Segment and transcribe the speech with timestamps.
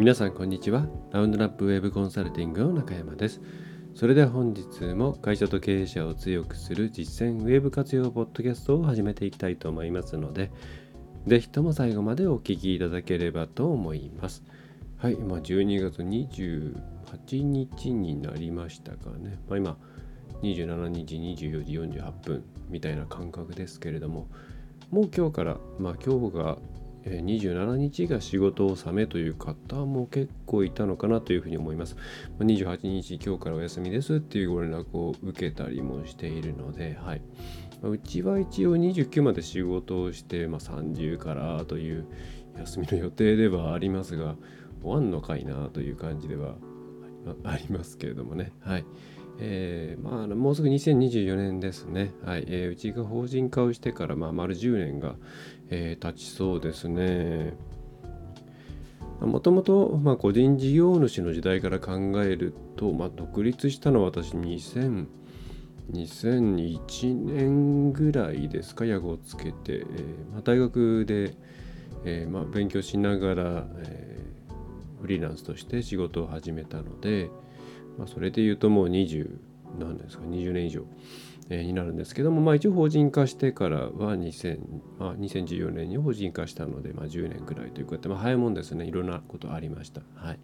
[0.00, 0.86] 皆さんこんにちは。
[1.12, 3.42] ラウンドナップウェブコンサルティングの中山です。
[3.94, 10.50] それでは本日も会社と経営者を強くする実践ウェブ活用ポッドキャストを始めていきたいと思いますので
[11.26, 14.42] ぜひとも最後までお聞きいただければと思います。
[14.96, 19.76] はい、まあ、12月28日になりましたかね、まあ、今
[20.40, 24.28] 27日24時48分みたいな感覚ですけれども
[24.90, 26.56] もう今日から、まあ、今日が
[27.04, 31.96] 27日が仕事を納めという方も結構いたのかなというふうに思います。
[32.38, 37.22] 28日今日からお休みですっていうご連絡を受けたりもしているので、はい。
[37.82, 42.06] うちは一応29まで仕事をして、まあ、30からという
[42.58, 44.36] 休みの予定ではありますが、
[44.82, 46.56] 終わんのかいなという感じでは
[47.44, 48.52] ありますけれどもね。
[48.60, 48.84] はい。
[49.42, 52.12] えー、まあ、もうすぐ2024年ですね。
[52.24, 52.44] はい。
[52.46, 55.16] えー、うちが法人化をしてから、まあ、丸10年が、
[55.70, 57.54] えー、経ちそうですね。
[59.20, 65.06] もともと、個人事業主の時代から考えると、まあ、独立したのは私2000
[65.92, 71.34] 2001年ぐらいですか、屋号をつけて、えーまあ、大学で、
[72.04, 77.30] えーまあ、勉強しながら、えー、フリーランスとして仕事を始めたので、
[77.98, 79.30] まあ、それで言うともう20
[79.78, 80.84] 何ですか20年以上、
[81.50, 84.60] え、になるんですけども、まあ、一応法人化してからは2000、
[84.98, 90.00] まあ、2014年に法人化したので、まあ、10年ぐらいということで、まあ、早いもんですねいろんなことありました。
[90.14, 90.38] はい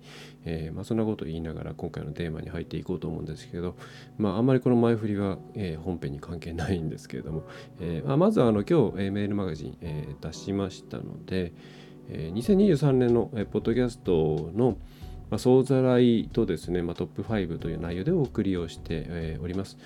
[0.45, 3.77] えーまあ、そんなことを言いながら今回のテーマに入っていこうと思うんですけど、
[4.19, 7.45] まあ、あんまりこの前振りは、えー、本編に関係ないんですけれども、
[7.81, 11.53] えーまあ、まずあの今日、えー、メールマガジン、えー、出しましたので、
[12.09, 14.77] えー、2023年の、えー、ポッドキャストの
[15.31, 19.77] 「まあ、総ざらいとですね、まあ、トップ5という内容でお送りをして、えー、おります。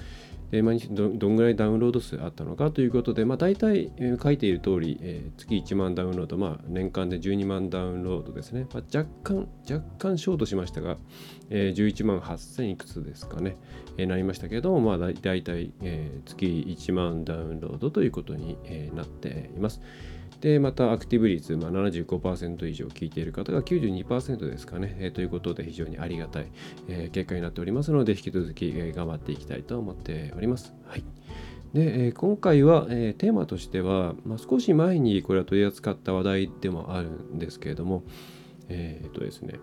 [0.50, 8.66] で毎日どんぐらいダウンロード数あったのかということで、まあ、大体、書いている通り、えー、月1万ダウンロード、まあ、年間で12万ダウンロードですね。
[8.72, 10.96] まあ、若干、若干ショートしましたが、
[11.50, 13.56] えー、11万8000いくつですかね、
[13.96, 19.80] えー、なりましたけども、まあ、大体、えー、月1万ダウンロードということに、えー、なっています。
[20.40, 26.46] で、またアクティブ率、まあ、75%以上聞いている方が92%ですかね、えー、ということで非常にありがたい、
[26.88, 30.74] えー、結果になっておりますので、引き続き、え、頑張っていきたいと思っております。
[30.86, 31.04] はい。
[31.74, 38.02] で、え、今回は、え、テーマとしては、まあ、少し前にこれは取り扱った話題でもあるんですけれども、
[38.68, 39.60] えっ、とですね、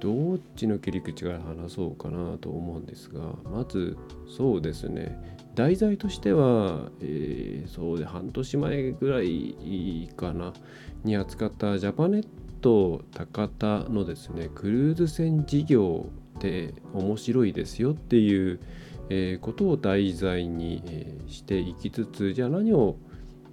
[0.00, 3.96] どっちの切り口から話そうかなと思うんですが、まず
[4.28, 10.52] そうですね、題材としては、えー、そうで半年前ぐらいかな
[11.02, 12.26] に扱ったジャパネッ
[12.60, 18.60] ト高田のですねクルーズ船事業って面白いですよっていう、
[19.08, 22.96] えー、ことを題材に、え、していきつつじゃあ何を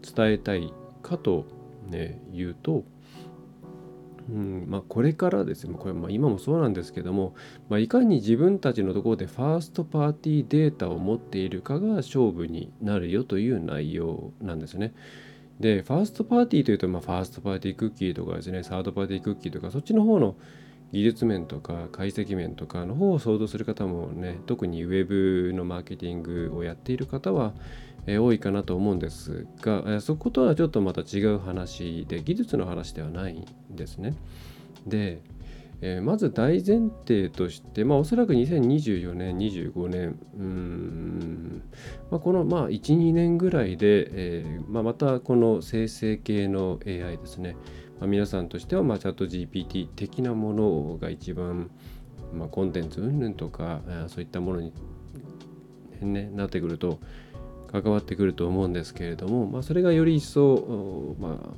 [0.02, 1.46] 伝えたいかと、
[1.90, 2.84] ね、言うと
[4.30, 7.36] うんまあ、これからですねこれまあ今もそうなんですけども、
[7.70, 14.94] まあ、いかに自分たちのところでファーストパーティーデータを持っているかが勝負になるよという内容なんですね。
[15.60, 20.36] でファーストパーティーというと、まあ、ファーストパーティークッキーとかですねサードパーティークッキーとかそっちの方の
[20.94, 27.54] 技術面とか解析面とかの方を想像する方もね特にウェブのマーケティングをやっている方は
[28.06, 34.14] 多いかなと思うんですが、そことはちょっとまた違う話で技術の話ではないんですね。
[34.86, 35.22] で、
[36.02, 41.62] まず大前提として、まあ、おそらく2024年25年うん、
[42.10, 47.58] まあ、このまあ12年ぐらいで、えー、まあ、またこの生成系の AI ですね、
[48.00, 51.70] ま、皆さんとしてはまチャット GPT 的なものが一番、
[52.34, 54.74] まあ、コンテンツ云々とかそういったものに、
[56.02, 57.00] ね、なってくると
[57.74, 61.50] 関わってくると思うんですけれども、まあ、それがより一層、まあ、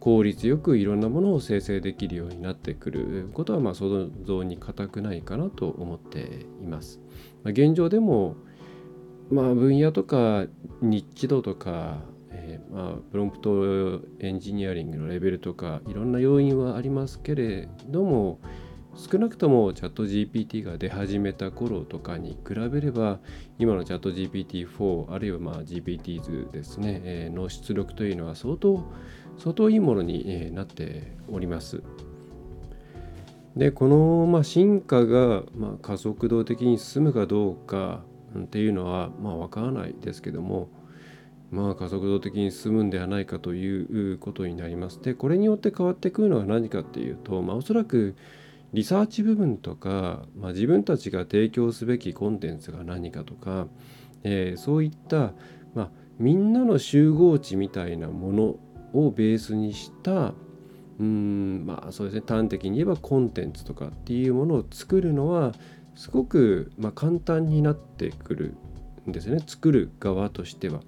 [0.00, 6.98] 効率よくいろんなものを生成できるようになってくることは、まあ、想像に難くないかなと思っています。
[7.44, 8.36] まあ、現状でも、
[9.30, 10.46] まあ、分野とか
[10.80, 11.98] ニッチ度とか、
[12.30, 18.40] えー、まあ、プロンプトエンジニアリングのレベルとかいろんな要因はありますけれども、
[19.00, 23.18] 少なくともチャット GPT が出始めた頃とかに比べれば
[23.58, 28.84] 今のチャット GPT4 あるいはまあ GPTs ですね、えー、の出力というのは相当
[29.38, 31.82] 相当いいものになっております。
[33.56, 38.02] でこのまあ進化がまあ加速度的に進むかどうか
[38.38, 40.68] っていうのはまあ分からないですけども
[41.50, 45.00] まあ加速度的に進むんではないかということになります。
[45.00, 48.14] でこれによって変わってくるのは何かっていうとまあおそらく
[48.72, 53.66] リサーチ部分とか、まあ、自分たちが提供すべきコンテンツが何かとか、
[54.22, 55.32] えー、そういった、
[55.74, 58.56] まあ、みんなの集合値みたいなもの
[58.92, 60.34] をベースにした、
[61.00, 65.54] うんまあそうですね端的に言えばコンテンツとかっていうものを作るのは
[65.94, 68.54] すごくま簡単になってくる
[69.08, 70.80] んですね作る側としては。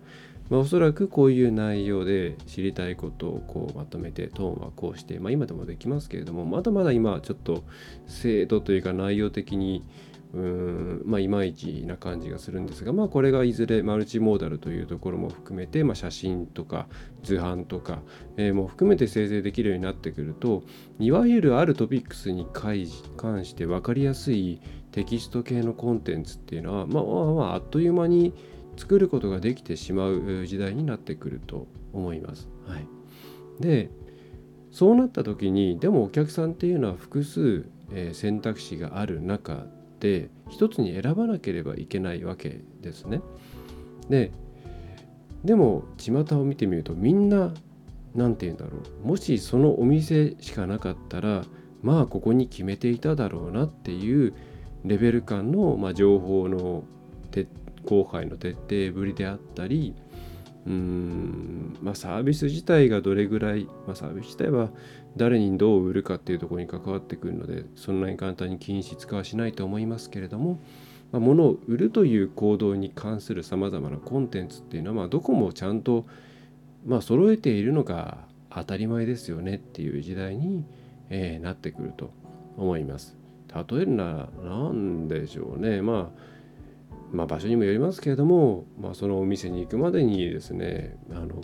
[0.52, 7.64] まあ、おそらくこういう内容で知りたいことをこうまとめてトーンはこうして、まあ、今でもできますけれどもまだまだ今ちょっと
[8.06, 9.82] 精度というか内容的に
[10.34, 16.86] うんまあいまいちな感じがするんですがまあこれがいずれマルチモーダルというところも含めて、まあ、写真とか
[17.22, 18.02] 図版とか、
[18.36, 20.64] えー、も含めて生成できるようになってくると
[20.98, 22.86] いわゆるあるトピックスに関
[23.46, 24.60] して分かりやすい
[24.90, 28.34] テキスト系のコンテンツっていうのは、まあ、まああっという間に
[28.76, 32.48] 作ることができてしまう時代になってくると思います。
[32.66, 32.86] はい、
[33.60, 33.90] で
[34.70, 39.66] そうなった時にでもお客さんっていうのは複数、え、選択肢がある中っ
[40.00, 43.20] て一つに選ばなければいけないわけですね。
[44.08, 44.32] で
[45.44, 47.52] でも巷を見てみるとみんな
[48.14, 51.44] 何て言うんだろうもしそのお店しかなかったら
[51.82, 54.34] まあここに決めていただろうなっていう
[54.84, 56.84] レベル感の、まあ、情報の
[57.30, 57.48] 徹
[57.86, 59.94] 後輩の徹底ぶりであったり
[60.66, 64.70] うーんまあサービス自体がどれぐらい、まあ、サービス自体は
[65.16, 70.60] 誰にどう売るかっていうところに関わってくるのでそんなに簡単に禁止化はしないと思いますけれども、
[71.10, 76.06] まあ、物を売るという行動に関するさまざまなコンテンツっていうのは、まあ、どこもちゃんと、
[76.86, 78.18] まあ、揃えているのが
[78.50, 80.64] 当たり前ですよねっていう時代に、
[81.10, 82.12] えー、なってくると
[82.56, 83.16] 思います。
[83.54, 86.22] 例えるなら何でしょうねまあ
[87.12, 91.42] まあ、場所にもよりますけれども、まあ、そのお店に行くまでにですねあの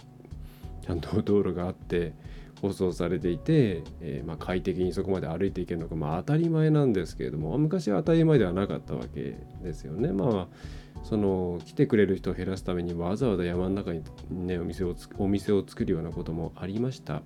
[0.83, 2.15] ちゃんと道路があって
[2.63, 10.13] 舗装されていて、えー、まあ、快適にそこまで歩いていけるのが、まあ、当たり前なんですけれども昔は当たり前ではなかったわけですよね。
[10.13, 17.23] まあその来てくれる人を減らすためにわざわざ山の中に、ね、お店をお店を作るようなこともありました。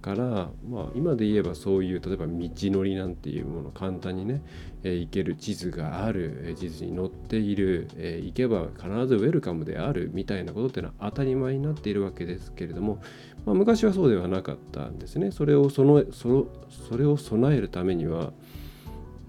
[0.00, 4.42] から、まあ、今で言えばそういう例えば道のりなんていうもの簡単にね、
[4.82, 13.02] えー、行ける地図があるえ地図に載っている、えー、行けば必ずウェルカムであるみたいなことっていうのは当たり前になっているわけですけれども、
[13.44, 16.48] まあ、昔はそうではなかったんですねそれをそのそ
[16.88, 18.32] それを備えるためには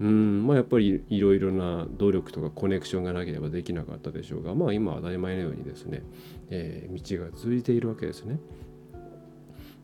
[0.00, 6.02] うんまあ、やっぱりいろいろな努力とかコネクションがなければできなかったでしょうが、まあ、今は当たり前のようにですね、
[6.48, 8.38] え、道が続いているわけですね。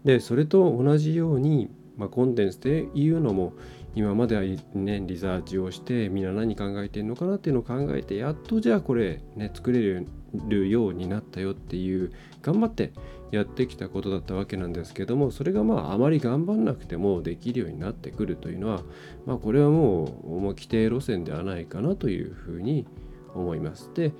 [0.06, 3.54] でそれと同じように、まあ、コンテンツっていうのも
[3.96, 4.42] 今までは
[4.74, 10.04] ねリサーチをしてみんな何考えてるのかなっていうのを考えてやっとじゃあこれね作れ
[10.46, 12.92] るようになったよっていう頑張って
[13.32, 18.82] やってきたことだったわけなんですけどもそれがまああまり頑張んなくてもできるようになってくるというのは
[19.26, 22.86] まあこれはもう規定路線ではないかなというふうに
[23.34, 23.90] 思います。
[23.94, 24.12] で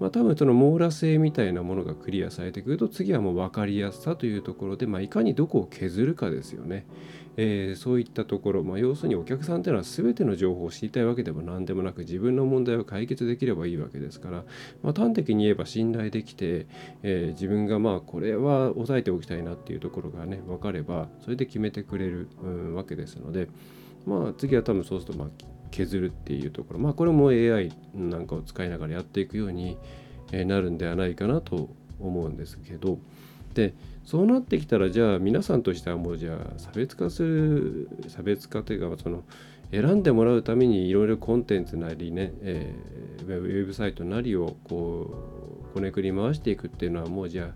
[0.00, 6.86] まあ、多分その網羅性みたいなものがクリアされてくると次はもう分かりやすさというところで、まあ、いかにどこを削るかですよね。
[7.36, 14.44] えー、そういったところ、まあ、要するにお客さんというのは全ての情報を知りたいわけでも何でもなく自分の問題を解決できればいいわけですから、
[14.82, 16.66] まあ、端的に言えば信頼できて、
[17.02, 23.48] えー、自分がまあこれは押さえておきたいなっていうところがね分かればそれで決めてくれる、うん、わけですので、
[24.06, 26.80] まあ、次は多分そうするとまあ削るっていうところ。
[26.80, 29.76] まあこれも AI なんかを使いながらやっていくように
[30.30, 31.68] なるんではないかなと
[31.98, 32.98] 思うんですけど。
[33.54, 33.72] で
[34.04, 39.22] そうなってきたらじゃあ皆さんとしてはもうじゃあ差別化する差別化というかその
[39.70, 45.14] 選んでもらうためにいろいろコンテンツなりね、えー、ウェブサイトなりをこ
[45.70, 47.54] うこねくり回していくっていうのはもうじゃあ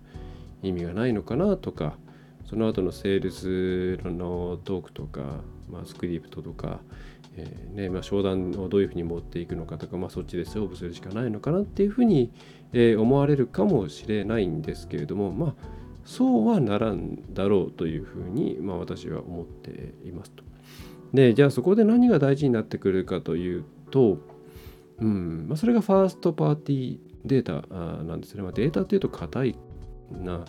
[0.63, 1.97] 意味がないのかなとか
[2.49, 5.21] その後のセールスのトークとか、
[5.71, 6.81] まあ、スクリプトとか、
[7.37, 12.33] えー、ねまあ、商談をどういうふうに持っていくのかとか、まあ、そっちで勝負するしかないのかなっていうふうに、
[12.73, 15.55] えー、思われるかもしれないんですけれどもまあ
[16.05, 20.43] そうはならんだろうというふうに、まあ、私は思っていますと。
[21.13, 24.19] でじゃあそこで何が大事になってくるかというと、
[25.01, 27.67] うんまあ、それがファーストパーティーデータ
[28.05, 28.43] なんですね。
[28.43, 29.59] まあ、データっていうと硬い
[30.11, 30.45] な、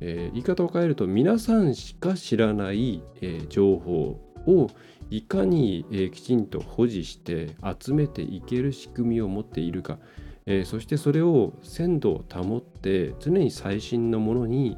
[0.00, 4.70] えー、言い方を変えると皆さんしか知らない、えー、情報を
[5.10, 9.98] いかに、えー、きちんと保持して集めていける仕組みを持っているか、
[10.46, 14.76] えー、そしてそれを鮮度を保って常に最新のものに、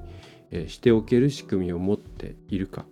[0.50, 2.87] えー、しておける仕組みを持っているか、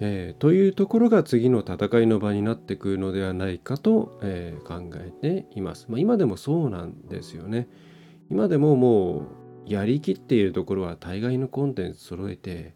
[0.00, 5.86] え、というところが次の戦いの場になってくるのではないかと、え考えています。
[5.88, 7.68] まあ、今でもそうなんですよね。
[8.30, 9.20] 今でもも
[9.66, 12.75] うやりきっているところは大概のコンテンツ揃えて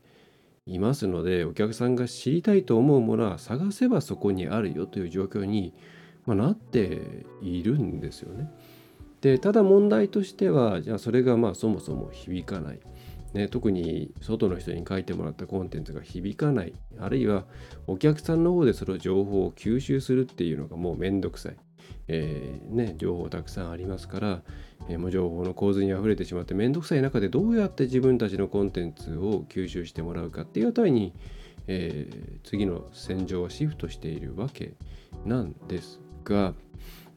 [0.71, 5.75] いますのでお客さんが知りたいと思うものは探せばそこにあるよという状況に、
[6.27, 8.51] まあ、なっているんですよね。
[9.21, 12.81] でただ問題としてはじゃあそれがまあそもそも響かない。
[13.33, 16.73] ね、特に外の人に書いてもらったコンテンツが響かない。
[16.99, 17.45] あるいは
[17.87, 21.57] お客さんの方でその情報を吸収するっていうのがもうめんどくさい、
[22.09, 24.43] えー、ね、情報たくさんありますから、
[24.89, 31.15] えー、もう情報の構図にあふれてしまってめんどくさい中でどうやって自分たちのコンテンツを吸収してもらうかっていうあたりに、
[31.69, 34.75] えー、次の戦場はシフトしているわけ
[35.25, 36.55] なんですが、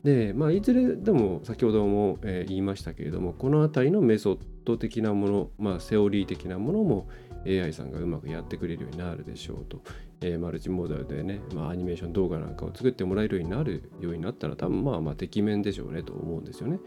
[0.03, 7.09] で、まあ、いずれでも先ほども、えー、言いましたけれどもこの辺りのメソッド的なもの、まあ、セオリー的なものも
[7.45, 9.81] AI さんがうまくやってくれるようになるでしょうと、
[10.21, 16.79] えー、マルチモーダルでね、まあ、アニメーション動画なんかを作ってもらえるようになるようになったら多分まあまあ適面でしょうねと思うんですよね。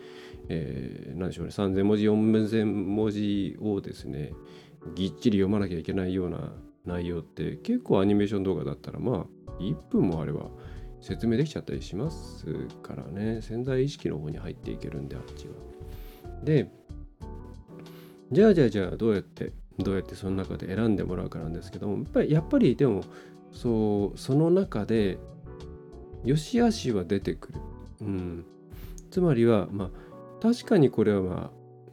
[0.48, 4.32] えー、でしょうね3000文字4000文字をですね
[4.94, 6.52] ぎっちり読まなきゃいけないような
[6.84, 10.48] 内容って結構アニメーション動画だったらまあ1分もあれば
[11.00, 12.46] 説明できちゃったりします
[12.82, 15.54] からね潜在意識の方に入っていけるんであっちは。
[16.44, 16.70] で
[18.32, 23.02] じゃあじゃあじゃあどうやってどうやってその中で選んでもらうかなんですけどもやっぱりやっぱりでも
[23.52, 25.18] そうその中で
[26.24, 27.60] 良し悪しは出てくる。
[28.02, 28.44] うん、
[29.10, 29.90] つまりはまあ
[30.42, 31.50] 確かにこれはま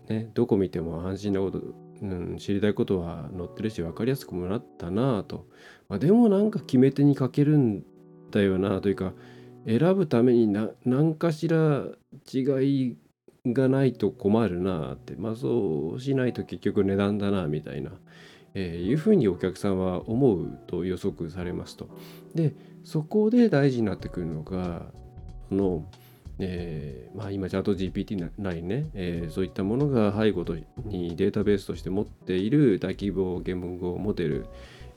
[0.09, 1.61] あねどこ見ても安心なこと、
[2.01, 5.45] うん、知りたいことは載ってるし分かりやすくもなったなぁと、
[5.87, 7.83] まあ、でもなんか決め手に欠けるん
[8.33, 9.13] ったよなというか
[9.67, 10.47] 選ぶために
[10.83, 11.83] 何かしら
[12.33, 12.97] 違い
[13.45, 17.91] がないと困るなってまあそうしないと結局値段だなみたいな、
[18.53, 21.89] えー、いうふうにお客さんは思うと予測されますと。
[22.33, 22.53] で
[22.85, 24.83] そこで大事になってくるのが
[25.49, 25.85] その、
[26.39, 30.45] えー、まあ今チャット GPT なりね、えー、そういったものが背後
[30.85, 34.45] にデータベースとして持っている大規模言語モデル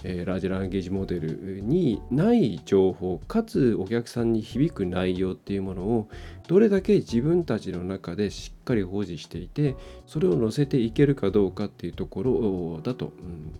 [0.05, 6.09] え、ラージランゲージモデルにない情報かつお客さんに響く内容っていうものを
[6.49, 9.76] どれだけ自分たちの中でしっかり保持していて
[10.07, 13.12] それを載せていけるかどうかっていうところだと、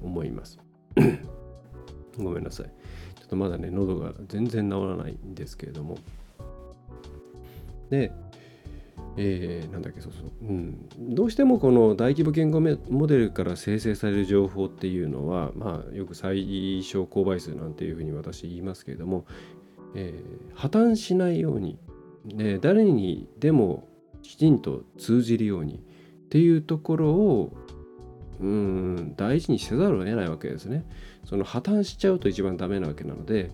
[0.03, 0.59] 思います。
[2.19, 2.67] ごめんなさい。
[3.19, 5.99] ちょっとまだね喉が全然治らないんですけれども。
[7.91, 8.13] で
[9.17, 19.25] えー、なんだっけそうそう、うん、どうしてもこの大規模言語モデルから生成される情報っていうのは、まあ、よく最小公倍数なんていうふうに私言いますけれども、
[19.95, 21.79] えー、破綻しないように、
[22.27, 23.89] ね、誰にでも
[24.23, 27.53] きちんと通じるようにっていうところを
[28.41, 30.85] うん大事にせざるを得ないわけですね。
[31.25, 33.51] その破綻しちゃうと一番ダメなわけなので、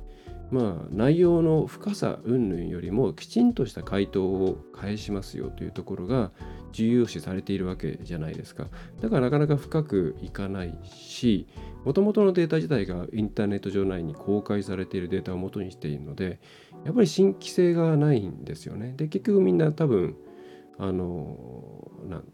[0.52, 6.30] まあ、内容の深さ云々よりもきちんとした回答を返しますよというところが
[6.72, 8.66] 重要視されているわけじゃないですか。
[9.00, 11.46] だからなかなか深くいかないし、
[11.86, 16.38] もともとのデータ自体がインターネット上内に公開されているデータを元にしているので、
[16.84, 18.92] やっぱり新規性がないんですよね。
[18.94, 20.16] で、結局みんな多分、
[20.78, 21.90] あの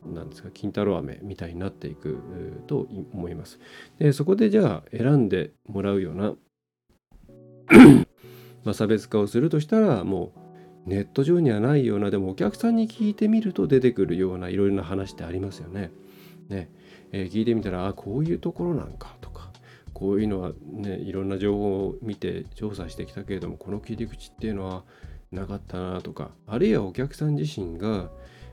[0.07, 2.19] なんですか金太郎飴みたいになっていく
[2.67, 3.59] と思います。
[3.99, 6.35] でそこでじゃあ選んでもらうような
[8.69, 10.33] まあ、差別化をするとしたらも
[10.87, 15.91] うネット上にはないようなでもお客さんに聞いてみると出てくるようないろいろな話ってありますよね。
[16.51, 16.71] ね
[17.13, 19.51] えー、聞いてみたらあこういうところなんかとか
[19.95, 24.85] こういうのはねいろんな情報を見て調査してきたけれどもこの切り口っていうのは
[25.33, 28.11] なかったなとかあるいはお客さん自身が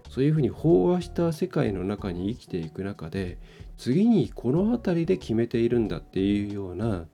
[0.09, 3.37] そういうふうに飽和した世界の中に生きていく中で
[3.77, 7.05] 次にこの辺りで決めているんだっていうような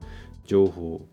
[0.44, 1.04] 情報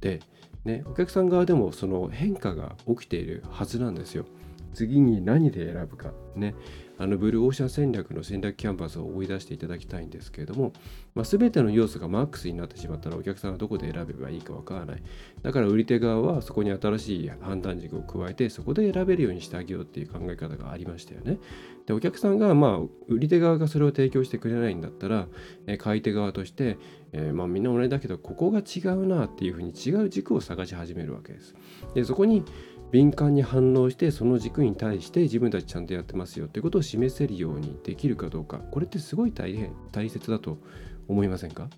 [0.00, 0.20] で
[0.68, 4.26] ね、お客さん側でもその変化が起きているはずなんですよ。
[4.74, 6.54] 次に何で選ぶかね
[6.98, 10.72] あのブルーオーシャン戦略の戦略キャンパスを思い出していただきたいんですけれども、
[11.14, 15.02] まあ、全ての要素がマックスになってしまったらお客さんはどこで選べばいいかわからない。
[15.42, 21.38] だから売り手側はそこに新しい判断軸を加えてそこで選べるようにしてあげようっていう考え方がありましたよね。
[21.86, 25.26] でお客さんがまあ売り手側がそれを提供してくれないんだったら、
[25.66, 26.76] え買い手側として、
[27.12, 31.54] えー、まあみんな同じだけどここが違うなっていうふうに違う軸を探し始めるわけです。
[31.94, 32.44] でそこに
[32.90, 38.58] 敏感に反応してその軸に対して自分たちちゃんとやってますよということを示せるようにできるかどうか。
[38.58, 40.58] これってすごい大変大切だと
[41.06, 41.68] 思いませんか？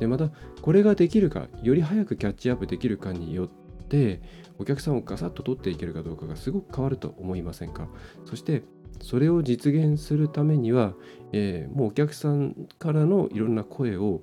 [0.00, 0.30] でまた
[0.62, 3.48] これができるかより早くキャッチアップできるかによっ
[3.88, 4.20] て
[4.58, 7.88] お客さんをガサッと取っていけるかどうかがすごく変わると思いませんか？
[8.24, 8.62] そして
[9.00, 10.94] それを実現するためには、
[11.32, 14.22] えー、もうお客さんからのいろんな声を、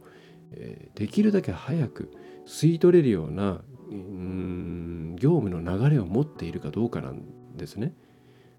[0.51, 2.12] えー、できるだけ早く
[2.47, 7.93] 吸い取れるようなうん業務の流れを持っているかどうかなんですね。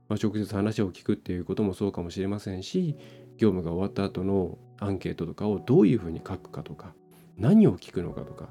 [0.09, 2.97] まあ、直接話を聞くっていうこともそうかもしれませんし
[3.39, 6.95] 業務が終わった後のアンケートとかをどういうふうに書くかとか
[7.39, 8.49] 何を聞くのかとか。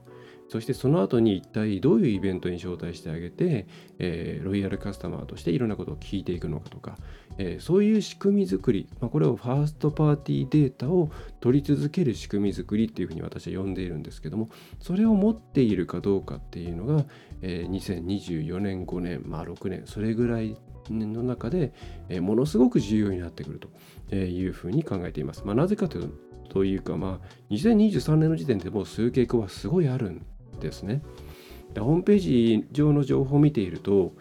[0.54, 3.66] そしてその後に一体どういうイベントに招待してあげて、
[3.98, 6.96] えー、ロイヤルカスタマーとしていろんなことを聞いていくのかとか、
[7.40, 11.10] えー、そういう仕組み作り、まあ、これをファーストパーティーデータを
[11.40, 14.50] 取り続ける仕組み作りっていうふうに私は呼んでいるんですけども
[14.80, 17.06] それを持っているかどうかっていうのが、
[17.42, 20.56] えー、2024年5年まあ6年それぐらい
[20.92, 21.74] の中で、
[22.10, 23.60] えー、ものすごく重要になってくる
[24.12, 25.44] というふうに考えています。
[25.46, 30.26] まあ、なぜかというとというか、まあ、2023年の時点でもう数傾向はすごいあるん
[30.60, 31.02] ですね。
[31.76, 34.14] ホームページ上の情報を見ていると、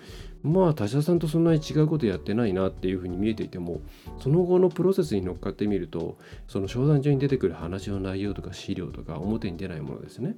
[0.43, 3.83] まあ他社さんとそんなに違うことやってないなっていうふうに見えていても、
[4.19, 6.17] その後のプロセスに乗っかってみると、
[6.49, 10.37] その商談所に出てくる話の内容とか資料とか表に出ないものですね。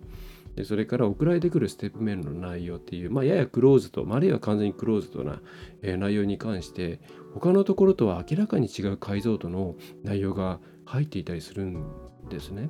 [0.56, 5.40] でそれから送られてくるステップメールの内容っていう、まあ、ややクローズと、あるいは完全にクローズドな、
[5.82, 7.00] えー、内容に関して、
[7.34, 9.74] 他のところとは明らかに違う解像度の
[10.04, 11.82] 内容が入っていたりするん
[12.28, 12.68] ですね。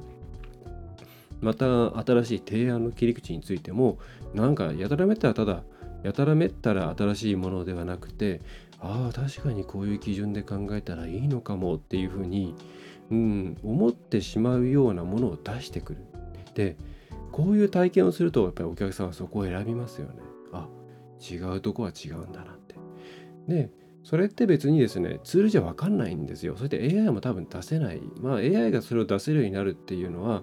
[1.40, 3.98] また新しい提案の切り口についても
[4.32, 5.62] なんかやたらめったらただ
[6.02, 8.40] やたらめったら新しいものではなくて
[8.80, 12.54] ああ確かにこういう基準で考えたらいいのかもっていうふうに、
[13.10, 15.98] うん、思ってしまうようなものを出してくる。
[16.54, 16.76] で
[17.32, 20.22] こういう体験をするとやっぱりお客さんはそこを選びますよね。
[20.52, 20.68] あ
[21.20, 22.76] 違うとこは違うんだなって。
[23.48, 23.70] で
[24.04, 26.56] それって別にですねツールじゃ分かんないんですよ。
[26.56, 28.00] そして AI も多分出せない。
[28.20, 30.42] まあ AI がそれを出せるようになるっていうのは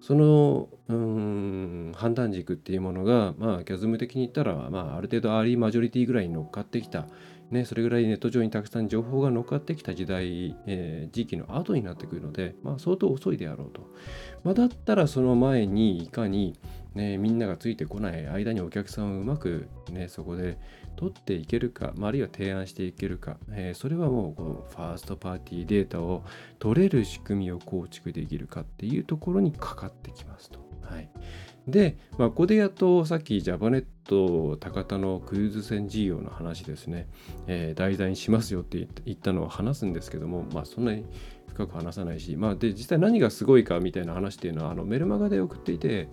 [0.00, 7.06] そのうん判断軸っていうものが、まあ、キャズム的に言ったら、まあ、ある程度アーリーマジョリティぐらいに乗っかってきた、
[7.50, 13.82] ね、それぐらいネット上にたくさん情報が乗っかってきた時代、えー、時期の後になってくるので、まあ、相当遅いであろうと。
[14.42, 16.58] まあ、だったらその前にいかに、
[16.94, 20.58] ね、みんながついてこない間にお客さんをうまく、ね、そこで
[20.96, 26.24] 取っていけるか、まあ、あるいは提案していけるか、えー、それはもうこのファーストパーティーデータを
[26.58, 30.60] 取れる仕組みを構築できるかっていうところにかかってきますと。
[30.82, 31.08] はい、
[31.68, 37.08] で、まあ、ここでやっとさっきジャパネット高田のクルーズ船事業の話ですね、
[37.46, 41.04] えー、題材にしますよって言ったのを話すんですけども、まあ、そんなに
[41.48, 46.08] 深く話さないし、まあ、で実際何がすごいかみたいな話っていうのはあのメルマガで送っていて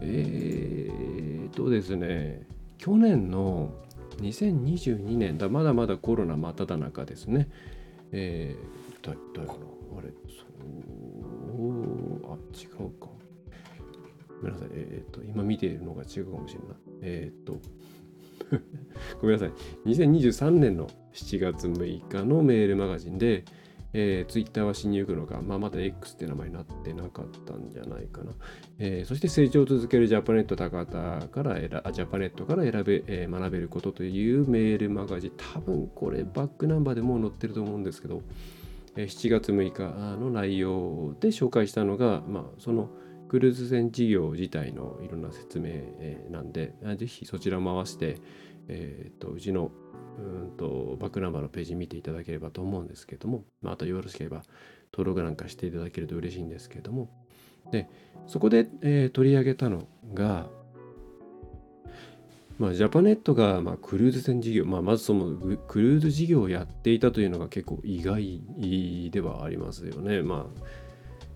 [0.00, 2.46] えー、っとですね
[2.78, 3.72] 去年の
[4.18, 7.48] 2022年だまだまだコロナ真っ只中ですね。
[8.10, 9.48] えー、だだよ
[9.92, 13.08] なあれそうあ違うか。
[14.40, 16.76] ごめんなさいえー、っと今見ているのが違うかもしれない。
[17.02, 17.60] えー、っ と
[19.20, 19.52] ごめんなさい。
[19.86, 23.44] 2023年の7月6日のメールマガジンで
[23.92, 28.32] えー、ツイッターは死にゆくのか、まあ、まだ X って名前になってなかったんじゃないかな。
[28.78, 38.22] えー、そして成長を続けるジャパネット高田からジャパネットから選べ、えー、学べることというメールマガジン、多分これバックナンバーでもう載ってると思うんですけど、
[38.96, 42.90] えー、7月6日の内容で紹介したのが、まあ、その
[43.28, 45.72] クルーズ船事業自体のいろんな説明
[46.30, 48.16] なんで、ぜひそちらも合わせて、
[48.68, 49.70] えーとうちの
[50.18, 54.42] うんとバックナンバーのページ見ていただければと思うんですけども、まあ、あとよろしければ
[54.92, 57.08] 登録なんかしていただけると嬉しいんですけども
[57.70, 57.88] で
[58.26, 60.48] そこで、えー、取り上げたのが、
[62.58, 65.36] まあ、ジャパネットが、まあ、クルーズ船事業、まあ、まずその
[65.68, 68.42] クルーズ事業をやっていたというのが結構意外
[69.10, 70.22] ではありますよね。
[70.22, 70.88] まあ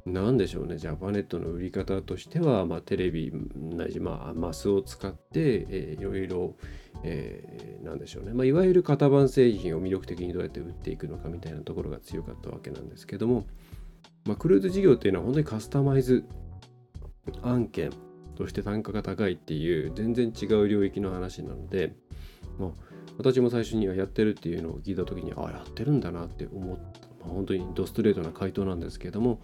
[0.04, 6.56] なんでしょうね、ジャパネットの売り方としては、まあ、テレビないし、まあ、マスを使って、えー、いろいろ、
[7.04, 13.46] えー、でしょうね、まあ、いわゆる型番製品を魅力的にどうやって売っていくのかみたいなところが強かったわけなんですけども、
[14.24, 16.24] まあ、クルーズ事業っていうのは本当にカスタマイズ
[17.42, 17.90] 案件
[18.36, 21.94] として単価が高いっていう全然違う領域の話なので、
[22.58, 22.70] まあ、
[23.18, 26.82] 私も最初にはやってるっていうのを聞いた時にああやってるんだなって思った、
[27.24, 29.40] まあ、本当にドストレートな回答なんですけども、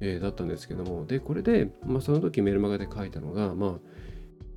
[0.00, 1.06] えー、だったんですけども。
[1.06, 3.72] でこれで、まあ、その時メルマガで書いたのがまあ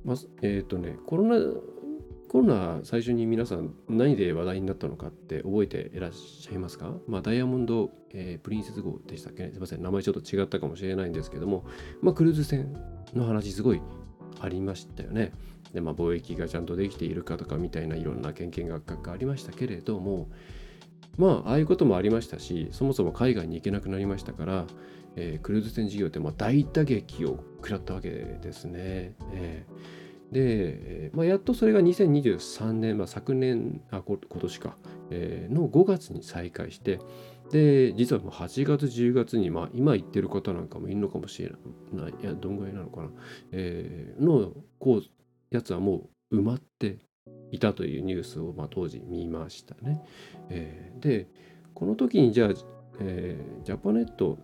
[0.04, 1.36] まあ、えっ、ー、とね、コロナ
[2.30, 6.94] コロナ最初に皆さん何で話題になったのかって覚えていらっしゃいますか？
[7.08, 9.50] まあダイヤモンド、えー、プリンセス号でしたっけね？
[9.50, 9.82] すいません。
[9.82, 11.66] 名前ちょっと違ったかもしれないんですけども。
[12.00, 12.72] まあクルーズ船
[13.16, 13.80] の話すごい
[14.40, 15.32] ありましたよね。
[15.74, 20.28] でまあ貿易がちゃんとできているかとかみたいないろんな研究学がありましたけれども。
[21.16, 24.66] まあああいうこともありましたしそもそも海外に行けなくなりましたから
[25.16, 29.16] えー、クルーズ船事業ってまあ大打撃を食らったわけですね。
[29.34, 29.99] えー。
[30.32, 34.76] で、まあ、やっとそれが2023年、まあ、昨年あ今年か、
[35.10, 37.00] えー、の5月に再開して
[37.50, 41.50] で実はもう8月10月に、まあ、今言ってる方なんかもいるのかもしれ
[41.92, 43.10] ないいやどんぐらいなのかな、
[43.52, 45.02] えー、のこう
[45.50, 46.98] やつはもう埋まって
[47.50, 50.00] いたというニュースを、まあ、当時見ましたね。
[50.48, 51.28] えー、で
[51.74, 52.50] この時にじゃあ、
[53.00, 54.38] えー、ジャパネット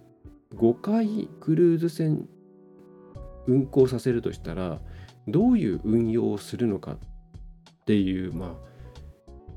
[0.57, 2.29] 5回クルーズ船
[3.46, 4.81] 運行させるとしたら
[5.29, 6.99] どういう運用をするのかっ
[7.87, 8.51] ていうまあ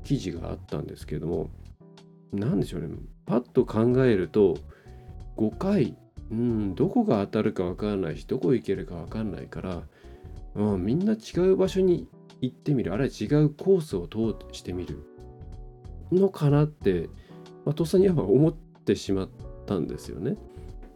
[0.04, 1.50] 記事があったんですけれども
[2.32, 2.88] 何でしょうね。
[3.26, 4.56] パッと考えると
[5.36, 5.96] 5回
[6.30, 9.82] うんどこが当たるか分かんないしどこ行けるか分かんないから、
[10.54, 12.08] うん、みんな違う場所に
[12.40, 12.92] 行ってみる。
[12.92, 15.04] あるいは違うコースを通してみる。
[16.12, 17.08] のかなって、
[17.64, 19.28] まあ、とっさにやっぱ思ってしまっ
[19.66, 20.36] たんですよね。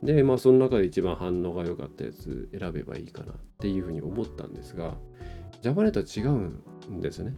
[0.02, 3.32] でまあその中で一番反応が良かったやつ選べばいいかな。
[3.32, 4.94] っっていうふうに思ったんですが
[5.62, 7.34] ジャパネットは違うんですね。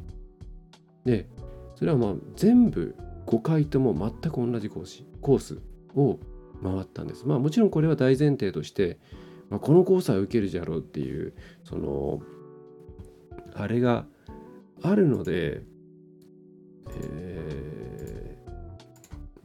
[1.05, 1.29] で
[1.77, 5.61] それはまあ全部5回とも全く同じコースコース
[5.95, 6.19] を
[6.63, 7.27] 回ったんです。
[7.27, 8.99] まあもちろんこれは大前提として、
[9.51, 12.21] まあ、このコースは受けるじゃろうっていうその
[13.55, 14.07] あれが
[14.83, 15.63] あるので、
[16.91, 18.39] え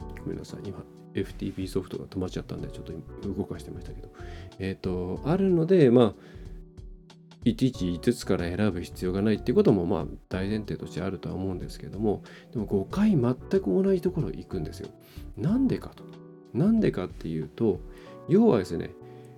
[0.00, 0.82] ー、ごめんなさい今
[1.14, 2.92] FTP ソフトが止まっちゃったんでちょっと
[3.28, 4.10] 動かしてましたけど
[4.58, 6.14] えっ、ー、とあるのでまあ
[7.44, 14.88] いちいち5つから選ぶ必要がないっていうこともまあ大前提としてあるとは思うんですけどもでも5回全く同じところ行くんですよ。
[15.36, 16.04] なんでかと。
[16.52, 17.80] なんでかっていうと
[18.28, 18.90] 要はですね、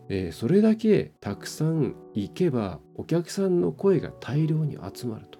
[0.09, 5.39] えー、それだけたくさん行けばお客さんの声が大量に集まると。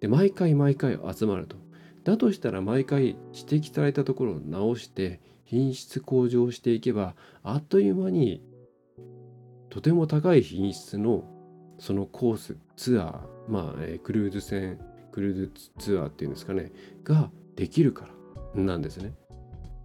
[0.00, 1.56] で毎回毎回集まると。
[2.04, 8.42] だとしたら毎回指摘されたところを直して品質向上していけばあっという間に
[9.68, 11.24] とても高い品質の
[11.80, 14.78] そのコースツアーまあ、えー、クルーズ船
[15.10, 16.70] クルーズツアーっていうんですかね
[17.02, 18.08] ができるか
[18.54, 19.12] らなんですね。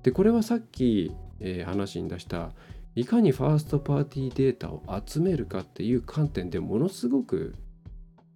[0.04, 2.52] でこれはさっき、えー、話に出した
[2.96, 7.56] いかにファーストパーティーデータを集めるかっていう観点でものすごく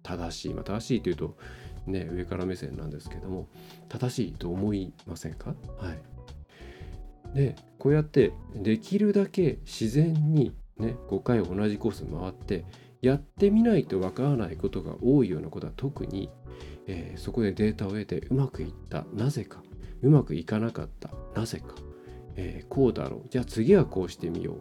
[0.02, 1.36] 正しい、まあ、正しいというと
[1.86, 3.48] ね上から目線なんですけども
[3.88, 5.54] 正しいと思いませんか？
[5.78, 5.98] はい
[7.34, 12.64] でこうやってできるだけ自然にね5回同じコース回って
[13.02, 16.30] やってみないとわからないことが多いようなことは特に、
[16.86, 19.04] えー、そこでデータを得てうまくいった。
[19.14, 19.62] なぜか。
[20.02, 21.10] うまくいかなかった。
[21.34, 21.74] なぜか、
[22.36, 23.28] えー、こうだろう。
[23.30, 24.56] じゃあ次はこうしてみよ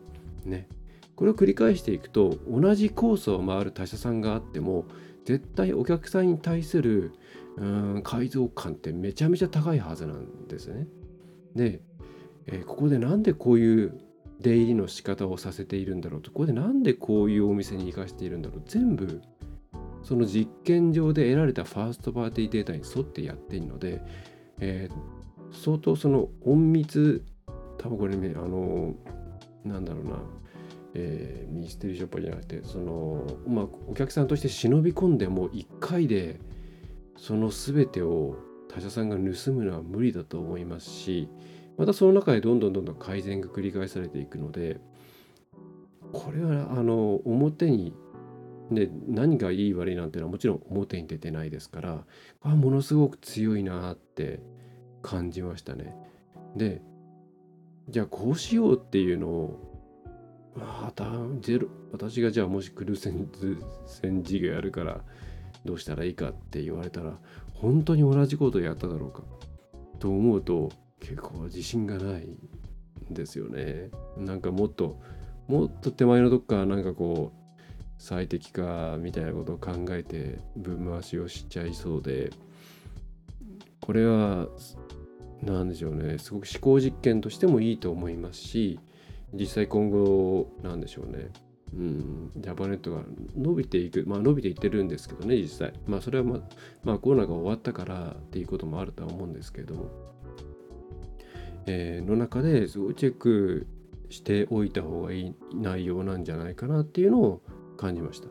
[0.45, 0.49] う。
[0.49, 0.67] ね。
[1.15, 4.85] これを繰り返していくと同じコースを回る他社さんがあっても
[5.25, 7.11] 絶対お客さんに対する
[7.57, 7.65] う
[7.97, 10.87] ん改造感ってめちゃめちゃ高いはずなんですね。
[11.55, 11.81] で、
[12.47, 13.99] えー、ここでなんでこういう
[14.39, 16.31] 出入りの仕方をさせているんだろうと。
[16.31, 18.61] ここでなんでこういうお店に行かしているんだろう。
[18.65, 19.21] 全部
[20.03, 24.01] その実験上で得られたファーストパーティーデータに沿ってやっているので、
[24.59, 27.25] えー、相当その隠密
[27.77, 28.95] 多分これねあの
[29.63, 30.19] なんだろうな、
[30.93, 36.39] えー、ミステリーショップじゃなくてそのまあお客さんとして忍び込んでも1回で
[37.17, 38.37] その全てを
[38.69, 41.27] 他社さんが盗むのは無理だと思いますし
[41.79, 44.81] またその中でどんどんどんどん改善が繰り返されていくので
[46.11, 47.95] これはあの表に
[48.69, 52.05] ね、何がいい悪いなんていうのはもちろん表に出てないですから
[52.43, 54.41] あものすごく強いなって
[55.01, 55.95] 感じましたね。
[56.55, 56.81] で
[57.89, 59.59] じゃあこうしようっていうのを
[60.55, 61.09] また
[61.41, 65.01] ゼロ私がじゃあもしクルーズ船事業やるから
[65.65, 67.13] どうしたらいいかって言われたら
[67.55, 69.23] 本当に同じことをやっただろうか
[69.97, 72.37] と思うと結構自信がないん
[73.09, 73.89] ですよね。
[74.17, 74.99] なんかもっと
[75.47, 77.39] もっと手前のどっかなんかこう
[77.97, 82.31] 最適化みたいなことを考えて分回しをしちゃいそうで
[83.81, 84.47] これは
[85.41, 88.79] 何でしょうねすごく思考実験としてもいいと思いますし
[89.33, 91.29] 実際今後なんでしょうね
[91.73, 93.03] うん、ジャパネットが
[93.37, 95.73] 伸びていく、まあ伸びていってるんですけどね、実際。
[95.85, 96.39] まあそれはまあ、
[96.83, 99.85] まあコロナが終わったからっていうこともあるとは思うんですけども、
[101.65, 103.67] えー、の中ですごいチェック
[104.09, 107.41] しておいた方がいい内容なんじゃないかなっていうのを
[107.77, 108.27] 感じました。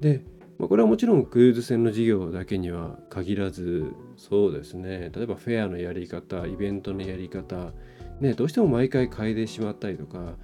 [0.00, 0.24] で、
[0.58, 7.72] まあ、これはもちろんクルーズ船の事業だけには限らずそうですね例えばフェアのやり方イベントのやり方
[8.20, 10.34] ねどうしても毎回変えてしまったりとか、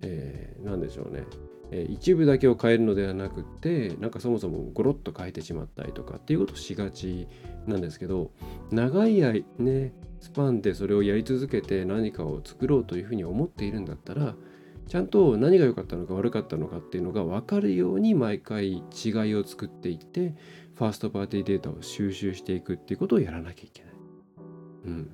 [0.00, 1.24] えー、何でしょうね
[1.70, 7.28] 一部だけを変えるのではなくてなんかそもそもゴロッと変えてしまったりとかっていうことをしがち
[7.66, 8.30] なんですけど
[8.70, 14.34] 長い間ねスパンでそれをやり続けて何かを作ろうというふうに思っているんだったら
[14.88, 20.34] ちゃんと何が良かったのか悪かったのかっていうのが分かるように毎回違いを作っていって
[20.74, 23.92] ファーストパーティーデータを収集していくっていうことをやらなきゃいけない。
[24.86, 25.10] うん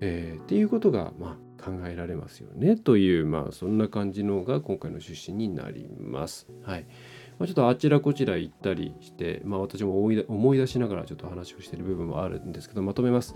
[0.00, 6.46] えー、っていうことが、まあ、考えられますよねという、まあ、そんな感じのが今回の出身になります。
[6.62, 6.86] はい
[7.38, 13.34] まあ、ちょっとあちらこちら行ったりして、まあ、私も思い出しながらちょっと話をしている部分もあるんですけどまとめます。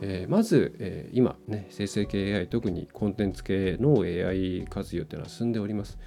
[0.00, 5.98] えー、まず、えー、今ね生成系 AI 特にコンテンツ系の AI 活用っていうのは進んでおります。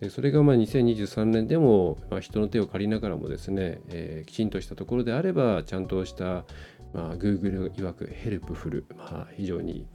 [0.00, 6.44] でそれがまあ2023年でも、まあ、人の手を借りながらもですね、えー、きちんとしたところであればちゃんとした、
[6.92, 9.86] まあ、Google 曰く helpful、まあ、非常に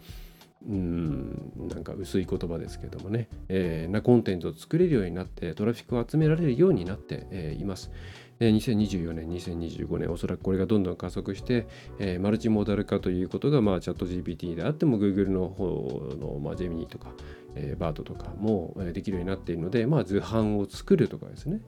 [0.68, 7.92] うんなんか薄い言葉ですけどもね、えー、なコンテンツを作れるようになってトラフィックを集められるようになって、えー、います。
[8.40, 11.68] 2024年、2025年、おそらくこれがどんどん加速して、
[12.00, 17.12] えー、マルチモーダル化ということが、まあ、 ChatGPT であっても、Google の方の、まあ、 Gemini とか、
[17.56, 21.60] えー、 Bard とかもできるようになっているので、まあ、図版を作るとかですね。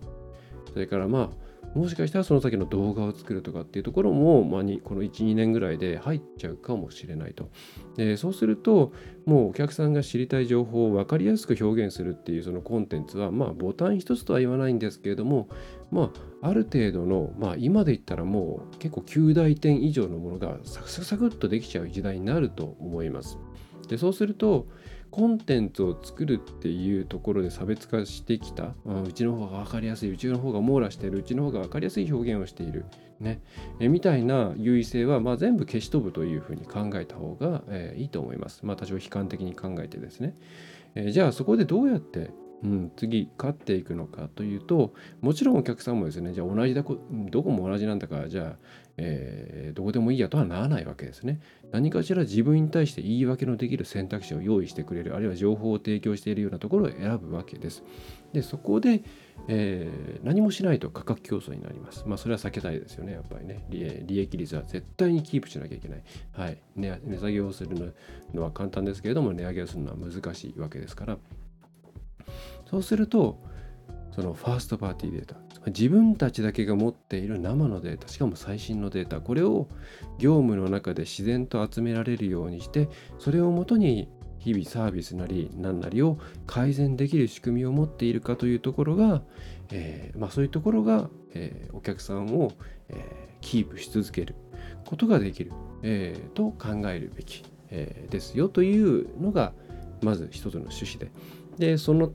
[0.71, 7.49] それから、まあ、もしかしたらその先の動画を作るとかっていうところも、まあ、この1、2年ぐらいで入っちゃうかもしれないと。
[7.95, 8.91] でそうすると、
[9.25, 15.47] もうお客さんが知りたい情報を分かりやすく表現するっていうそのコンテンツは、まあ、ボタン一つとは言わないんですけれども、
[15.91, 23.37] まあ、ある程度の、まあ、今で言ったらもう結構9大点以上のものがサクサクサクっとできちゃう時代になると思います。
[23.87, 24.67] でそうすると、
[25.11, 30.11] コンテンツを作るっていうところで差別化してきた、うん、うちの方が分かりやすい。
[30.11, 31.19] うちの方が網羅している。
[31.19, 32.85] うちの方が分かりやすい表現をしている、
[33.19, 33.41] ね、
[33.79, 38.65] えみたいな優位性は、まあ、全部消し飛ぶというふうに考えた方が、えー、いいと思います。
[38.65, 40.35] まあ、多少悲観的に考えてですね。
[40.95, 42.31] えー、じゃあそこでどうやって
[42.63, 48.57] うん、次勝っていくのかというともちろんお客さんもですねじゃあ同じだこどこも同じなんだからじゃあ、
[48.97, 51.39] えー、どこでもいいやとはならないわけですね。
[51.71, 57.83] 何かしら自分に対して言い訳のできる選択肢を用意してくれるあるいは情報を提供しているようなところを選ぶわけです。
[58.33, 59.03] でそこで、
[59.47, 62.03] えー、何もしないと価格競争になります。
[62.07, 63.13] まあそれは避けたいですよね。
[63.13, 63.65] やっぱりね。
[63.69, 66.03] 利益率は絶対にキープしなきゃいけない。
[66.33, 66.57] はい。
[66.75, 67.93] 値値下げをする
[68.33, 71.17] のは簡単ですけれども値上げをするのは難しいわけですから。
[72.69, 73.41] そうすると
[74.11, 75.35] そのファーストパーティーデータ
[75.67, 79.67] 自分たちだけが持っている生のデータしかも最新のデータこれを
[80.17, 89.21] 業務の中で自然と集められるようにしてそれをもとに日々サービスなり何なりを改善できる仕組みを持っているかというところが、
[89.71, 92.51] えー、まあ、そういうところが、えー、お客さんを、
[92.89, 94.33] えー、キープし続ける
[94.85, 95.51] ことができる、
[95.83, 99.53] えと考えるべき、えですよというのが
[100.01, 101.11] まず一つの趣旨で。
[101.57, 102.11] でその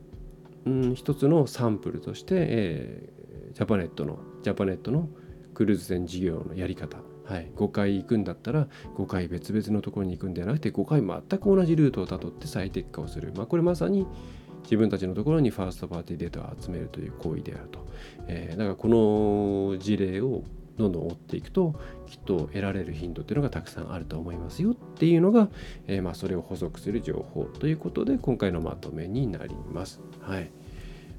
[0.66, 3.11] うん、一つのサンプルとして、え、
[3.56, 5.08] ジャパネットのジャパネットの
[5.54, 14.06] クルーズ船事業のやり方、はい、5回行くんだったら5回別々のところに行くんではなくて5回全く同じルートをたどって最適化をする、まあ、これまさに
[14.64, 17.86] 自分たちのところにファーストパーティーデータを集めるという行為であると、
[18.28, 20.42] えー、だからこの事例を
[20.76, 25.48] どんどん追っていくときっと得られる頻度っていうのがたくさんあると思いますよっていうのが、
[25.86, 30.02] えー、まあそれを補足する情報ということで今回のまとめになります。
[30.20, 30.50] はい。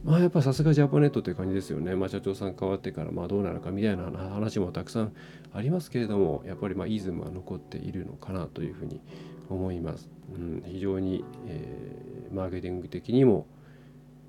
[0.07, 1.93] まあやっぱさすがジャパネットという感じですよね。
[1.93, 5.11] まあ社長さん変わってからまあどうなるかみたいな話もたくさん
[5.53, 9.01] ありますけれども、やっぱりまあイズムは残っているのかなというふうに
[9.49, 10.09] 思います。
[10.33, 13.47] うん、非常に、えー、マーケティング的にも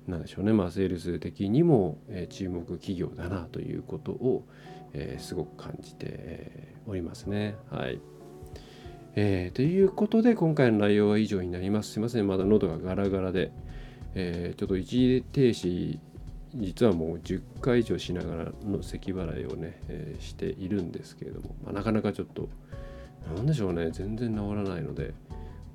[0.05, 4.45] なんでしょうね、まあ、セールス的にも、えー、注目企業だなということを、
[4.93, 7.55] えー、すごく感じておりますね。
[7.69, 8.01] はい。
[9.15, 11.91] えー、ということで今回の内容は以上になります。
[11.93, 13.51] すいません、まだ喉がガラガラで、
[14.15, 15.99] えー、ちょっと一時停止、
[16.55, 22.49] 実はもう10回以上しながらの咳払いをね、えー、しているんですけれども、まあ、なかなかちょっと、
[23.35, 25.13] なんでしょうね、全然治らないので、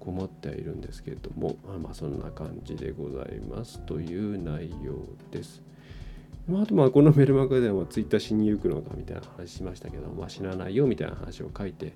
[0.04, 4.98] 困ってはいるんですけれども、まあ、そんな感じでございますという内容
[5.30, 5.62] です。
[6.46, 11.94] まあ、あとまあこのメルマガではツイッターしに行くのかみたいな話しましたけど、まあ、死なないよみたいな話を書いて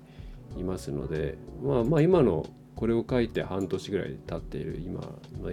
[0.57, 5.01] いますので、まあ、まあ今のこれを書いて半年ぐらい経っている今
[5.39, 5.51] の、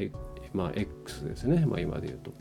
[0.56, 2.32] まあ、X ですね、まあ、今で言うと。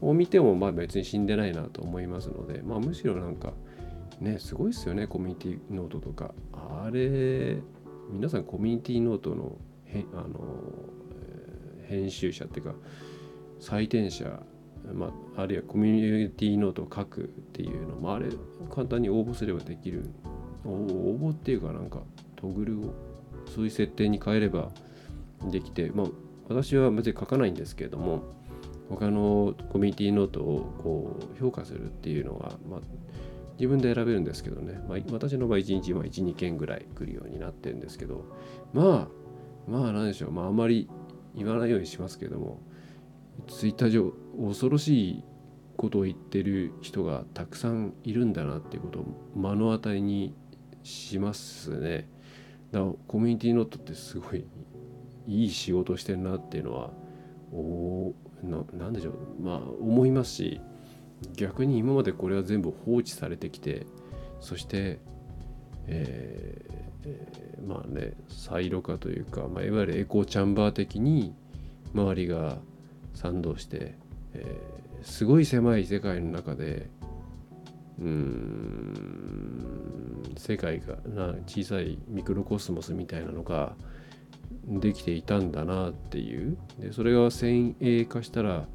[0.00, 3.54] を見てもまあ別に死んでないなと思いますので、まあ、むしろなんか
[4.20, 6.34] ねすごいですよねコミュニティノートとか。
[6.52, 7.58] あれ
[8.10, 10.40] 皆さんコミュニティノートのへあの、
[11.80, 12.74] えー、編集者っていうか
[13.60, 14.42] 採点者
[14.92, 18.26] まあ、あるいはコミュニティノートを書くっていうのもあれ
[18.74, 20.10] 簡単に応募すればできる。
[20.66, 22.02] 応募っていうかなんか
[22.36, 22.94] トグルを
[23.54, 24.70] そういう設定に変えれば
[25.50, 26.06] できて、まあ、
[26.48, 28.22] 私は別に書かないんですけれども
[28.88, 32.80] 他のコミュニティノートをこう評価するっていうのは、まあ、
[33.58, 38.24] 自分で選べるんですけどね、まあ、私の場合1日は1、2件ぐらい来るようになってるんですけど
[38.72, 40.90] まあまあ何でしょうまああまり
[41.34, 42.60] 言わないようにしますけども
[43.48, 45.24] ツイッター上恐ろしい
[45.76, 50.34] ことを言ってる人がたくさんいるんだなっていうことを目の当たりに
[50.82, 52.08] しますね。
[52.70, 54.44] だからコミュニティノートってすごい
[55.26, 56.90] いい仕事してるなっていうのは
[57.52, 59.42] おななんでしょう。
[59.42, 60.60] まあ思いますし
[61.36, 63.86] 逆に今までこれは全部放置されてきて
[64.40, 64.98] そして
[65.86, 71.34] えーえ、まあねサイロ化というか、まあ、いわゆるエコーチャンバー的に
[71.94, 72.58] 周りが
[73.14, 73.94] 賛同して、
[74.32, 76.88] えー、すごい狭い世界の中で
[78.00, 79.14] うん
[80.36, 83.76] 世界がな小さいミクロコスモスみたいなのが
[84.66, 88.66] できていたんだなっていうでそれが先鋭化したら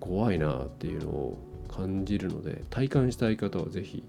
[0.00, 4.02] 怖いなっていうのを感じるので体感したい方は是非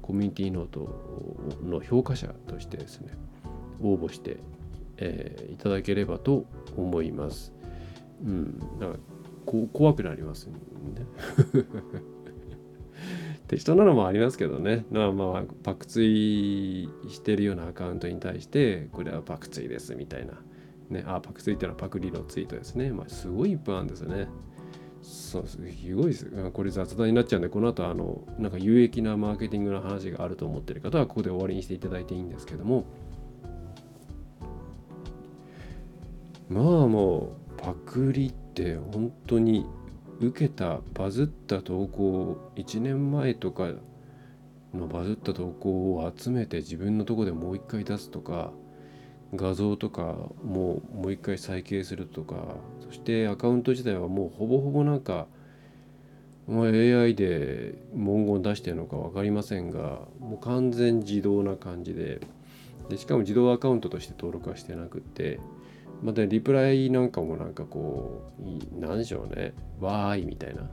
[0.00, 0.88] コミュニティノート
[1.62, 3.12] の評価者としてですね
[3.80, 4.38] 応募して、
[4.96, 6.44] えー、いただければと
[6.76, 7.52] 思います。
[8.24, 8.98] うん、だから
[9.44, 10.54] こ怖くなりますね。
[13.52, 14.86] 適当なのもありますけどね。
[14.90, 20.40] まあまあ、爆追してるようなアカウントに対して、これは爆追ですみたいな。
[20.88, 22.90] ね、あ、爆追ってのはパクリのツイートですね。
[22.92, 24.26] まあ、すごいいっぱいあるんですよね。
[25.02, 26.50] そうすごいです。
[26.54, 32.86] これ雑談になっちゃうんで、この後、あの、なんか有益なマーケティングの話があると思ってる方は、ここで終わりにしていただいていいんですけども、
[36.48, 39.66] まあもう、パクリって本当に
[40.26, 43.70] 受けたバズった投稿1年前とか
[44.74, 48.52] のバズった投稿を集めて自分のとこでもう一回出すとか
[49.34, 50.02] 画像とか
[50.44, 55.26] もうもう一回再掲するとかそしてアカウント自体はもうほぼほぼなんか
[56.48, 62.20] AI で文言出してるのか分かりませんがもう完全自動な感じで
[62.88, 65.38] でしかも自動アカウントとして登録はしてなくって
[66.02, 70.68] またリプライなんかもなんかこう何でしょうねわーいみたいな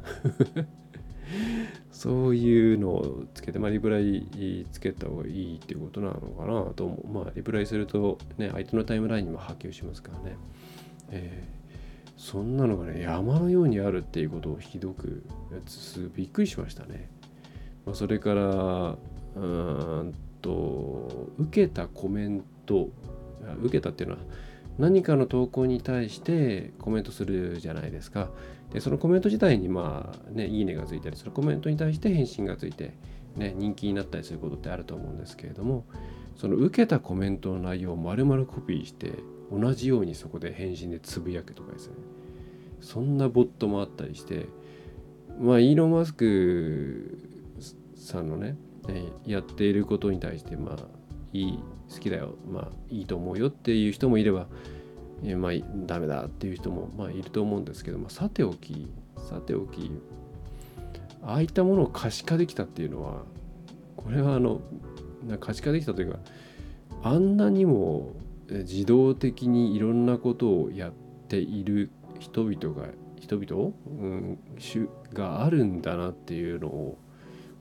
[1.91, 7.07] そういうのをつけて、まあ、リプライつけた方がいいっていうことなのかなと思う。
[7.25, 10.37] まあ、リプライすると、ね、相手のタイムラインにも波及しますからね。
[11.11, 15.23] えー、そんなのがね、山のようにあるっていうことをひどく、
[16.15, 17.09] びっくりしましたね。
[17.85, 18.97] まあ、それから、
[19.35, 22.89] うんと、受けたコメント、
[23.61, 24.21] 受けたっていうのは、
[24.79, 28.29] 何かの投稿に対してコメントするじゃないですか。
[28.71, 32.93] で、そのコメント自体にまあね、いいねがついたり、そのコメントに対して返信がついて、
[33.35, 35.85] ね、人気になったりすることってあると思うんですけれども、
[36.35, 39.15] その受けたコメントの内容を丸々コピーして、
[39.51, 41.95] 同じようにそこで返信でつぶやくとかですね。
[42.79, 44.47] そんなボットもあったりして、
[45.41, 47.19] まあ、イーロン・マスク
[47.95, 48.55] さんのね、
[49.25, 50.77] やっていることに対して、まあ、
[51.33, 51.59] いい
[51.91, 54.47] 好きだよまあいいと思うよっていう人もいれば
[55.23, 55.51] えまあ
[55.85, 59.91] ダメだっていう人もまあいると思うんですけど、まあ、さておきさておき
[61.23, 63.23] ああいったものを可視化できたっていうのは
[63.97, 64.61] これはあの
[65.39, 66.19] 可視化できたというか
[67.03, 68.13] あんなにも
[68.49, 70.91] 自動的にいろんなことをやっ
[71.27, 72.87] ている人々が
[73.19, 74.39] 人々、うん、
[75.13, 76.97] があるんだなっていうのを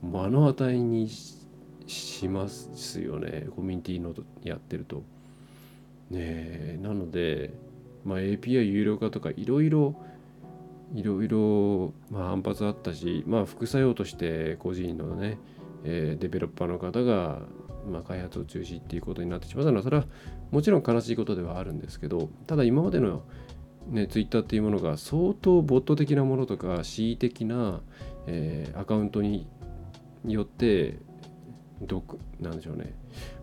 [0.03, 1.38] 目の当たりにし
[1.89, 5.03] しますよねコミュニティのやってると。
[6.11, 7.53] ねなので、
[8.05, 9.95] まあ、API 有料化とかいろいろ
[10.95, 15.39] いろいろ、まあ、反発あったし、まあ、副作用として個人のね、
[15.85, 17.41] えー、デベロッパーの方が、
[17.91, 20.07] まあ、開発を中止っていうことになってしまったのはそれは
[20.51, 23.23] もちろん悲しいことではあるんですけどただ今までの
[23.89, 27.81] ね、ツイッターっていうものが相当ボット的なものとか恣意的な、
[28.27, 29.47] えー、アカウントに
[30.27, 30.99] よって
[31.83, 32.95] 毒なんでしょうね。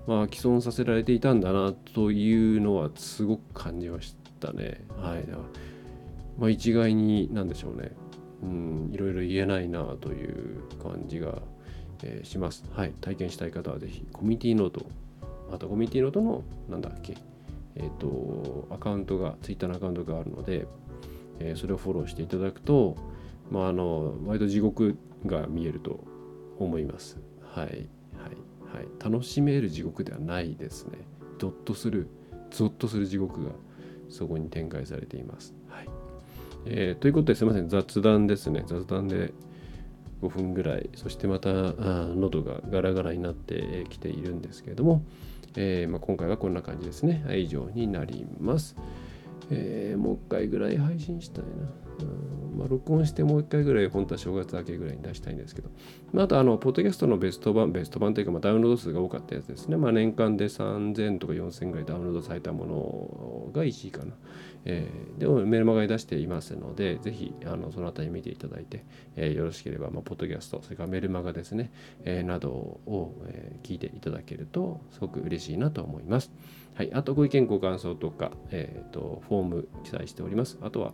[0.08, 4.86] まあ既存させられていたんだなというのはすごく感じましたね。
[5.02, 5.26] はい。
[6.38, 7.91] まあ一概になんでしょうね。
[8.43, 11.41] うんいろいろ言えないなという感じが、
[12.04, 12.63] えー、します。
[12.74, 12.93] はい。
[13.02, 14.86] 体験したい方はぜひコミュニティノート。
[15.52, 17.15] あとコミュニティノートのなんだっけ？
[17.76, 20.67] えっ、ー、とアカウントが Twitter のアカウントがあるので、
[21.39, 22.95] えー、それをフォローしていただくと
[23.50, 26.04] まああの割と地獄が見えると
[26.60, 27.17] 思います。
[27.41, 27.88] はい。
[28.75, 30.97] はい、楽しめる地獄ではないですね。
[31.39, 32.09] ドッとする、
[32.51, 33.51] ゾッとする地獄が
[34.09, 35.55] そこに展開されています。
[35.69, 35.89] はい
[36.65, 38.65] えー、ということですいません、雑談ですね。
[38.67, 39.33] 雑談で
[40.21, 45.03] 5分ぐらい、そしてまた喉がガラガラになってきているんですけれども、
[45.55, 47.23] えー、まあ、今回はこんな感じですね。
[47.38, 48.75] 以上になります。
[49.51, 51.51] えー、もう一回ぐらい配信したいな。
[52.01, 55.69] うんまあ、録音してもう一回ぐらい、本当は正月明けぐらいに出したいんですけど、
[56.13, 59.77] まあ、あと、あの、ポッドキャストのベスト版、ベスト版というか、まあ、ダウンロード数が多かったやつですね。
[59.77, 64.13] まあ、年間で3000とか4000ぐらいダウンロードされたものが1位かな。
[64.66, 68.84] えー、でもメルマガに出していますので、ぜひ、あのそのあたり見ていただいて、
[69.16, 71.72] えー、よろしければ、まあ、ポッドキャスト、それからメルマガですね、
[72.03, 76.32] えー、などを、えー、聞いていただけると、すごく嬉しいなと思います。
[76.74, 80.57] はい、あとご意見ご感想とか、えーと、フォーム記載しております。
[80.61, 80.93] あとは、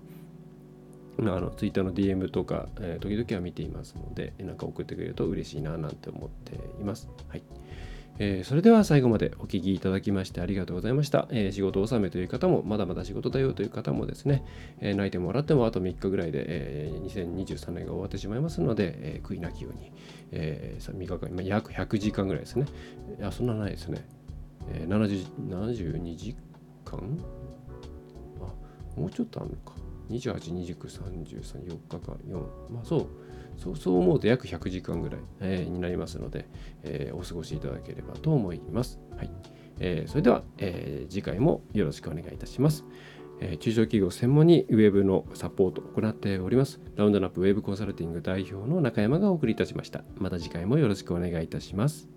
[1.18, 7.10] まあ、あのツイッターの DM とか、えー、時々は見ていますので、なんか送ってくれると嬉しいななんて思っています。
[7.30, 7.44] はい
[8.20, 11.28] えー、それでは最後までお聞きいただきましてありがとうございました。
[11.32, 14.44] えー、仕事納めという方も、まだまだ仕事だよという方もですね、
[14.80, 19.92] えー、泣いてもらってもあと3日ぐらいで、え、2023年が終わってしまいますので、え、悔いなきように、
[20.32, 22.66] えー、3日間、まあ、約100時間ぐらいですね。
[23.20, 24.06] いや、そんなないですね。
[24.70, 26.36] え、70 72時
[26.86, 27.00] 間？
[28.42, 29.74] あ、もうちょっとあるのか。
[30.12, 32.38] 28、29、33、4日間、4、
[32.70, 33.08] まあそう、
[33.62, 36.50] そうそう思うと約100時間ぐらい、えー、になりますので、
[36.82, 39.00] えー、お過ごしいただければと思います。
[39.16, 39.30] はい
[39.80, 42.86] えー、それでは、え次回もよろしくお願いいたします。
[43.40, 46.80] え中小企業専門にウェブのサポートを行っております。
[46.96, 50.04] ラウンドナップウェブコンサルティング代表の中山がお送りいたしました。
[50.18, 52.11] また次回もよろしくお願いいたします。